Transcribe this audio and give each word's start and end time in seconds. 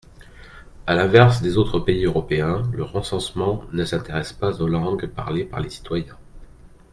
À 0.87 0.95
l’inverse 0.95 1.43
des 1.43 1.59
autres 1.59 1.79
pays 1.79 2.05
européens, 2.05 2.63
le 2.73 2.81
recensement 2.81 3.63
ne 3.71 3.85
s’intéresse 3.85 4.33
pas 4.33 4.59
aux 4.59 4.67
langues 4.67 5.05
parlées 5.05 5.45
par 5.45 5.59
les 5.59 5.69
citoyens. 5.69 6.17